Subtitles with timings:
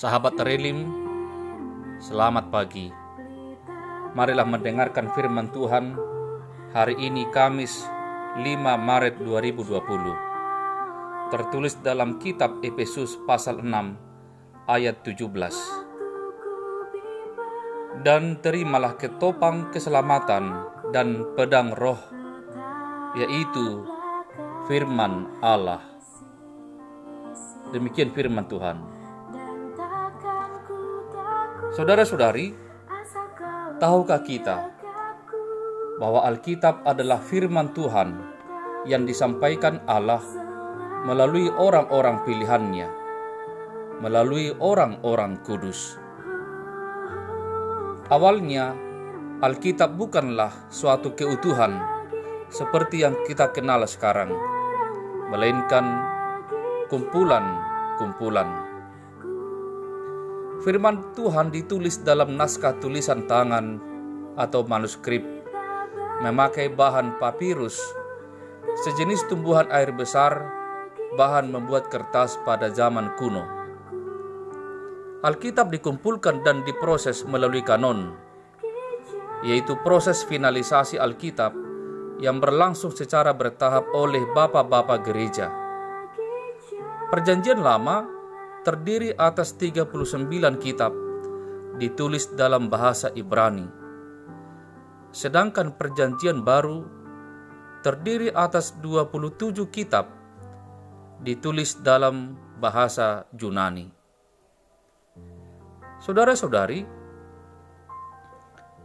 [0.00, 0.88] sahabat Relim
[2.00, 2.88] selamat pagi.
[4.16, 5.92] Marilah mendengarkan firman Tuhan
[6.72, 7.84] hari ini Kamis
[8.40, 8.40] 5
[8.80, 9.76] Maret 2020
[11.30, 14.09] tertulis dalam kitab Efesus pasal 6
[14.70, 15.26] ayat 17.
[18.06, 20.62] Dan terimalah ketopang keselamatan
[20.94, 21.98] dan pedang roh,
[23.18, 23.82] yaitu
[24.70, 25.82] firman Allah.
[27.74, 28.78] Demikian firman Tuhan.
[31.74, 32.54] Saudara-saudari,
[33.82, 34.70] tahukah kita
[35.98, 38.14] bahwa Alkitab adalah firman Tuhan
[38.88, 40.22] yang disampaikan Allah
[41.04, 42.99] melalui orang-orang pilihannya,
[44.00, 46.00] melalui orang-orang kudus.
[48.10, 48.74] Awalnya,
[49.44, 51.78] Alkitab bukanlah suatu keutuhan
[52.50, 54.34] seperti yang kita kenal sekarang,
[55.30, 55.86] melainkan
[56.90, 58.70] kumpulan-kumpulan
[60.60, 63.80] Firman Tuhan ditulis dalam naskah tulisan tangan
[64.36, 65.24] atau manuskrip,
[66.20, 67.80] memakai bahan papirus,
[68.84, 70.52] sejenis tumbuhan air besar,
[71.16, 73.59] bahan membuat kertas pada zaman kuno.
[75.20, 78.16] Alkitab dikumpulkan dan diproses melalui kanon,
[79.44, 81.52] yaitu proses finalisasi Alkitab
[82.24, 85.52] yang berlangsung secara bertahap oleh bapak-bapak gereja.
[87.12, 88.08] Perjanjian Lama
[88.64, 90.96] terdiri atas 39 kitab
[91.76, 93.68] ditulis dalam bahasa Ibrani.
[95.12, 96.80] Sedangkan perjanjian baru
[97.84, 100.08] terdiri atas 27 kitab
[101.20, 103.99] ditulis dalam bahasa Yunani.
[106.00, 106.88] Saudara-saudari,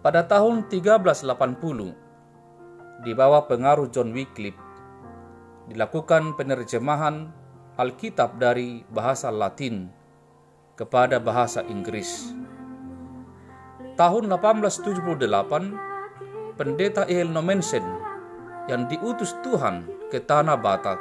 [0.03, 4.59] pada tahun 1380 di bawah pengaruh John Wycliffe
[5.71, 7.31] dilakukan penerjemahan
[7.79, 9.87] Alkitab dari bahasa Latin
[10.75, 12.35] kepada bahasa Inggris.
[13.95, 17.87] Tahun 1878, pendeta El Nomensen
[18.67, 20.99] yang diutus Tuhan ke tanah Batak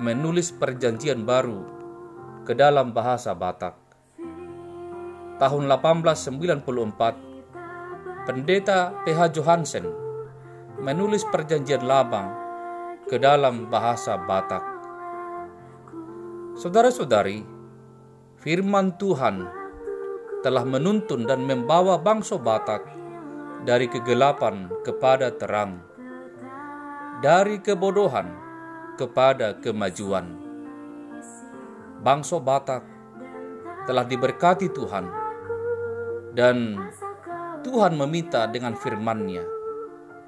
[0.00, 1.60] menulis perjanjian baru
[2.48, 3.89] ke dalam bahasa Batak.
[5.40, 9.88] Tahun 1894, pendeta PH Johansen
[10.84, 12.28] menulis perjanjian lama
[13.08, 14.60] ke dalam bahasa Batak.
[16.60, 17.40] Saudara-saudari,
[18.36, 19.48] firman Tuhan
[20.44, 22.84] telah menuntun dan membawa bangsa Batak
[23.64, 25.80] dari kegelapan kepada terang,
[27.24, 28.28] dari kebodohan
[29.00, 30.36] kepada kemajuan.
[32.04, 32.84] Bangsa Batak
[33.88, 35.19] telah diberkati Tuhan,
[36.34, 36.78] dan
[37.66, 39.44] Tuhan meminta dengan firman-Nya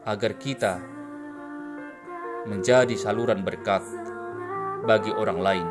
[0.03, 0.83] agar kita
[2.51, 3.87] menjadi saluran berkat
[4.83, 5.69] bagi orang lain.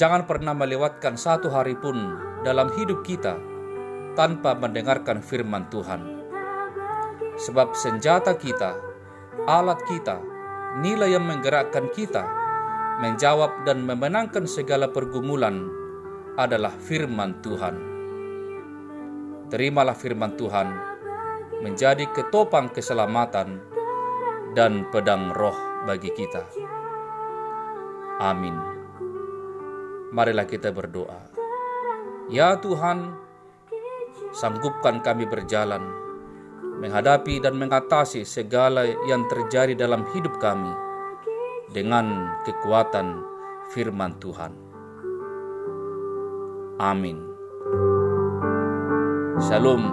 [0.00, 3.36] Jangan pernah melewatkan satu hari pun dalam hidup kita
[4.16, 6.24] tanpa mendengarkan firman Tuhan.
[7.36, 8.80] Sebab senjata kita,
[9.44, 10.18] alat kita,
[10.80, 12.24] nilai yang menggerakkan kita,
[13.04, 15.81] menjawab dan memenangkan segala pergumulan
[16.36, 17.76] adalah firman Tuhan.
[19.52, 20.68] Terimalah firman Tuhan
[21.60, 23.60] menjadi ketopang keselamatan
[24.56, 26.48] dan pedang roh bagi kita.
[28.16, 28.56] Amin.
[30.12, 31.20] Marilah kita berdoa.
[32.32, 33.12] Ya Tuhan,
[34.32, 35.84] sanggupkan kami berjalan,
[36.80, 40.72] menghadapi dan mengatasi segala yang terjadi dalam hidup kami
[41.76, 43.20] dengan kekuatan
[43.72, 44.71] firman Tuhan.
[46.82, 47.22] Amin.
[49.38, 49.86] Shalom